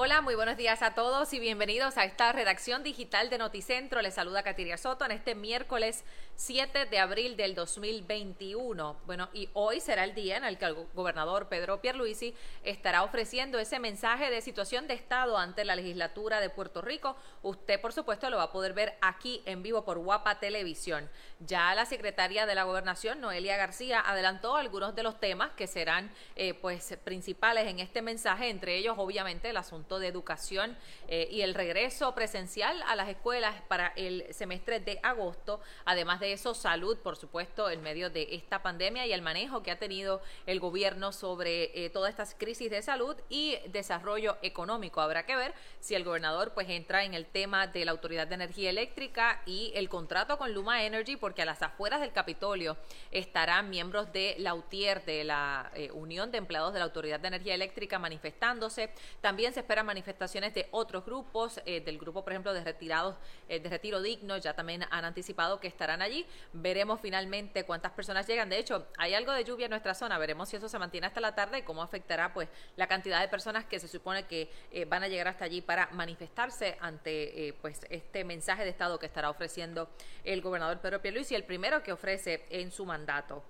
[0.00, 4.00] Hola, muy buenos días a todos y bienvenidos a esta redacción digital de Noticentro.
[4.00, 6.04] Les saluda Katiria Soto en este miércoles
[6.36, 8.96] 7 de abril del 2021.
[9.06, 12.32] Bueno, y hoy será el día en el que el gobernador Pedro Pierluisi
[12.62, 17.16] estará ofreciendo ese mensaje de situación de Estado ante la legislatura de Puerto Rico.
[17.42, 21.10] Usted, por supuesto, lo va a poder ver aquí en vivo por Guapa Televisión.
[21.40, 26.12] Ya la secretaria de la Gobernación, Noelia García, adelantó algunos de los temas que serán
[26.36, 30.76] eh, pues principales en este mensaje, entre ellos, obviamente, el asunto de educación
[31.08, 35.60] eh, y el regreso presencial a las escuelas para el semestre de agosto.
[35.86, 39.70] Además de eso, salud, por supuesto, en medio de esta pandemia y el manejo que
[39.70, 45.00] ha tenido el gobierno sobre eh, todas estas crisis de salud y desarrollo económico.
[45.00, 48.34] Habrá que ver si el gobernador pues entra en el tema de la Autoridad de
[48.34, 52.76] Energía Eléctrica y el contrato con Luma Energy, porque a las afueras del Capitolio
[53.10, 57.28] estarán miembros de la UTIER, de la eh, Unión de Empleados de la Autoridad de
[57.28, 58.90] Energía Eléctrica, manifestándose.
[59.20, 63.16] También se espera manifestaciones de otros grupos, eh, del grupo, por ejemplo, de retirados
[63.48, 66.26] eh, de retiro digno, ya también han anticipado que estarán allí.
[66.52, 68.48] Veremos finalmente cuántas personas llegan.
[68.48, 71.20] De hecho, hay algo de lluvia en nuestra zona, veremos si eso se mantiene hasta
[71.20, 74.84] la tarde y cómo afectará pues la cantidad de personas que se supone que eh,
[74.84, 79.30] van a llegar hasta allí para manifestarse ante pues este mensaje de Estado que estará
[79.30, 79.88] ofreciendo
[80.24, 83.42] el gobernador Pedro Pierluisi, el primero que ofrece en su mandato.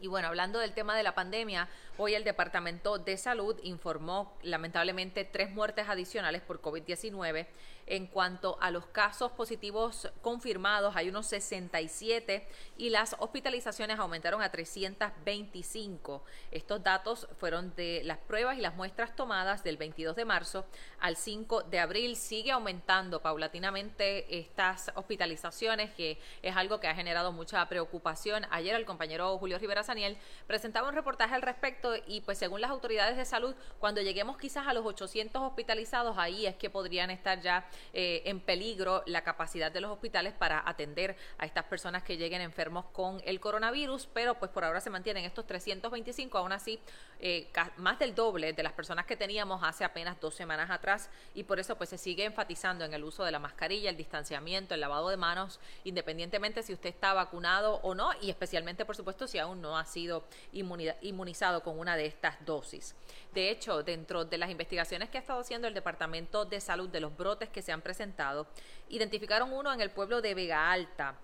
[0.00, 5.24] Y bueno, hablando del tema de la pandemia, hoy el Departamento de Salud informó lamentablemente
[5.24, 7.46] tres muertes adicionales por COVID-19
[7.86, 12.46] en cuanto a los casos positivos confirmados, hay unos 67
[12.78, 16.22] y las hospitalizaciones aumentaron a 325.
[16.50, 20.64] Estos datos fueron de las pruebas y las muestras tomadas del 22 de marzo
[20.98, 22.16] al 5 de abril.
[22.16, 28.46] Sigue aumentando paulatinamente estas hospitalizaciones, que es algo que ha generado mucha preocupación.
[28.50, 32.70] Ayer el compañero Julio Rivera Saniel presentaba un reportaje al respecto y pues según las
[32.70, 37.40] autoridades de salud, cuando lleguemos quizás a los 800 hospitalizados, ahí es que podrían estar
[37.40, 42.16] ya eh, en peligro la capacidad de los hospitales para atender a estas personas que
[42.16, 46.80] lleguen enfermos con el coronavirus, pero pues por ahora se mantienen estos 325, aún así
[47.20, 51.44] eh, más del doble de las personas que teníamos hace apenas dos semanas atrás y
[51.44, 54.80] por eso pues se sigue enfatizando en el uso de la mascarilla, el distanciamiento, el
[54.80, 59.38] lavado de manos, independientemente si usted está vacunado o no y especialmente por supuesto si
[59.38, 62.94] aún no ha sido inmunizado con una de estas dosis.
[63.32, 67.00] De hecho, dentro de las investigaciones que ha estado haciendo el Departamento de Salud de
[67.00, 68.46] los brotes que se han presentado,
[68.88, 71.16] identificaron uno en el pueblo de Vega Alta,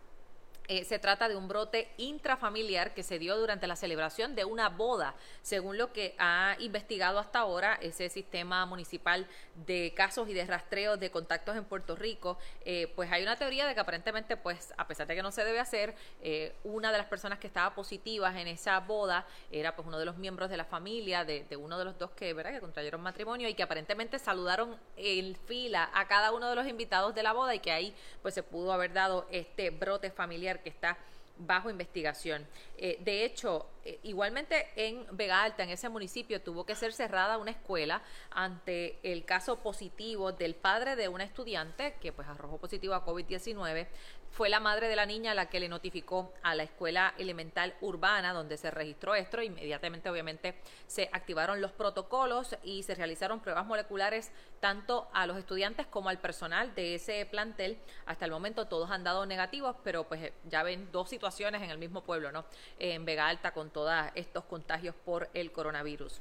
[0.71, 4.69] eh, se trata de un brote intrafamiliar que se dio durante la celebración de una
[4.69, 9.27] boda, según lo que ha investigado hasta ahora ese sistema municipal
[9.67, 12.39] de casos y de rastreo de contactos en Puerto Rico.
[12.65, 15.43] Eh, pues hay una teoría de que aparentemente, pues a pesar de que no se
[15.43, 19.89] debe hacer, eh, una de las personas que estaba positivas en esa boda era pues
[19.89, 22.53] uno de los miembros de la familia de, uno de los dos que, ¿verdad?
[22.53, 27.13] que contrayeron matrimonio y que aparentemente saludaron en fila a cada uno de los invitados
[27.13, 27.93] de la boda y que ahí
[28.23, 30.97] pues se pudo haber dado este brote familiar que está
[31.41, 32.47] bajo investigación.
[32.77, 37.39] Eh, de hecho, eh, igualmente en Vega Alta, en ese municipio, tuvo que ser cerrada
[37.39, 42.95] una escuela ante el caso positivo del padre de una estudiante que pues arrojó positivo
[42.95, 43.87] a COVID-19
[44.31, 48.33] fue la madre de la niña la que le notificó a la escuela elemental urbana
[48.33, 49.43] donde se registró esto.
[49.43, 50.55] Inmediatamente, obviamente,
[50.87, 54.31] se activaron los protocolos y se realizaron pruebas moleculares
[54.61, 57.79] tanto a los estudiantes como al personal de ese plantel.
[58.07, 61.79] Hasta el momento todos han dado negativos, pero pues ya ven dos situaciones en el
[61.79, 62.45] mismo pueblo, ¿no?
[62.79, 66.21] En Vega Alta con todos estos contagios por el coronavirus.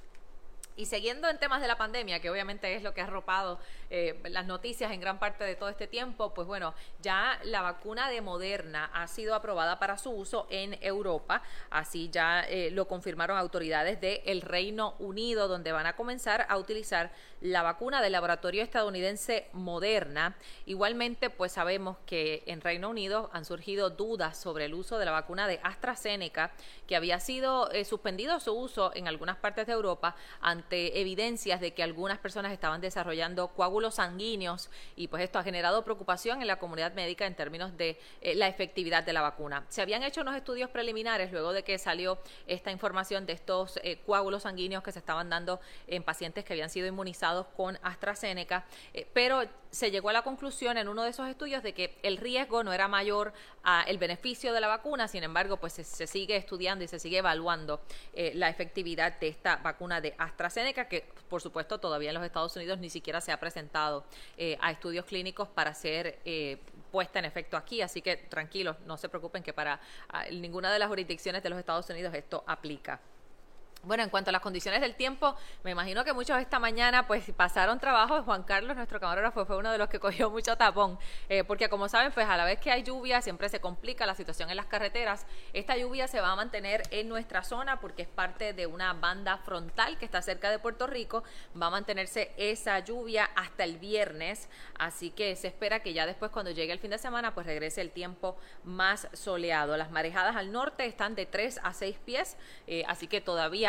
[0.80, 3.60] Y siguiendo en temas de la pandemia, que obviamente es lo que ha arropado
[3.90, 8.10] eh, las noticias en gran parte de todo este tiempo, pues bueno, ya la vacuna
[8.10, 13.38] de Moderna ha sido aprobada para su uso en Europa, así ya eh, lo confirmaron
[13.38, 17.12] autoridades del Reino Unido, donde van a comenzar a utilizar
[17.42, 20.38] la vacuna del laboratorio estadounidense Moderna.
[20.66, 25.12] Igualmente, pues sabemos que en Reino Unido han surgido dudas sobre el uso de la
[25.12, 26.52] vacuna de AstraZeneca,
[26.88, 31.74] que había sido eh, suspendido su uso en algunas partes de Europa ante evidencias de
[31.74, 36.58] que algunas personas estaban desarrollando coágulos sanguíneos y pues esto ha generado preocupación en la
[36.58, 39.66] comunidad médica en términos de eh, la efectividad de la vacuna.
[39.70, 44.00] Se habían hecho unos estudios preliminares luego de que salió esta información de estos eh,
[44.06, 49.08] coágulos sanguíneos que se estaban dando en pacientes que habían sido inmunizados con AstraZeneca, eh,
[49.14, 52.64] pero se llegó a la conclusión en uno de esos estudios de que el riesgo
[52.64, 53.34] no era mayor
[53.64, 57.20] a el beneficio de la vacuna, sin embargo, pues se, sigue estudiando y se sigue
[57.20, 57.80] evaluando
[58.34, 60.49] la efectividad de esta vacuna de AstraZeneca
[60.88, 64.04] que por supuesto todavía en los Estados Unidos ni siquiera se ha presentado
[64.38, 66.58] eh, a estudios clínicos para ser eh,
[66.92, 69.80] puesta en efecto aquí, así que tranquilos, no se preocupen que para
[70.10, 73.00] ah, ninguna de las jurisdicciones de los Estados Unidos esto aplica.
[73.82, 77.24] Bueno, en cuanto a las condiciones del tiempo, me imagino que muchos esta mañana pues
[77.32, 78.22] pasaron trabajo.
[78.24, 81.00] Juan Carlos, nuestro camarógrafo, fue uno de los que cogió mucho tapón,
[81.30, 84.16] eh, porque como saben, pues a la vez que hay lluvia siempre se complica la
[84.16, 85.26] situación en las carreteras.
[85.54, 89.38] Esta lluvia se va a mantener en nuestra zona porque es parte de una banda
[89.38, 91.24] frontal que está cerca de Puerto Rico.
[91.60, 96.32] Va a mantenerse esa lluvia hasta el viernes, así que se espera que ya después
[96.32, 98.36] cuando llegue el fin de semana pues regrese el tiempo
[98.66, 99.78] más soleado.
[99.78, 102.36] Las marejadas al norte están de 3 a 6 pies,
[102.68, 103.22] eh, así que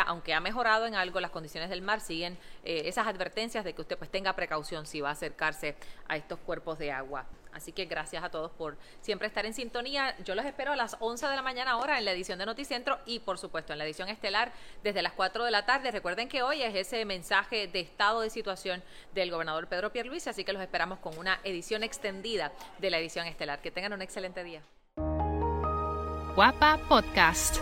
[0.03, 3.83] aunque ha mejorado en algo las condiciones del mar, siguen eh, esas advertencias de que
[3.83, 5.77] usted pues tenga precaución si va a acercarse
[6.09, 7.27] a estos cuerpos de agua.
[7.53, 10.17] Así que gracias a todos por siempre estar en sintonía.
[10.25, 12.99] Yo los espero a las 11 de la mañana ahora en la edición de Noticentro
[13.07, 14.53] y por supuesto en la edición estelar
[14.83, 15.91] desde las 4 de la tarde.
[15.91, 18.83] Recuerden que hoy es ese mensaje de estado de situación
[19.15, 23.27] del gobernador Pedro Pierluisi, así que los esperamos con una edición extendida de la edición
[23.27, 23.61] estelar.
[23.61, 24.63] Que tengan un excelente día.
[26.35, 27.59] Guapa Podcast.